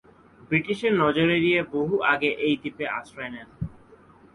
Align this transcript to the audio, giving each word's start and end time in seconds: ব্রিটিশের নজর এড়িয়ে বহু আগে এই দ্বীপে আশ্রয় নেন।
ব্রিটিশের 0.49 0.93
নজর 1.03 1.27
এড়িয়ে 1.37 1.59
বহু 1.73 1.95
আগে 2.13 2.29
এই 2.45 2.55
দ্বীপে 2.61 2.85
আশ্রয় 2.97 3.31
নেন। 3.33 3.49